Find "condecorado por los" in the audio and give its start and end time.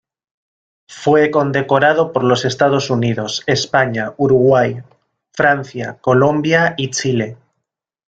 1.29-2.43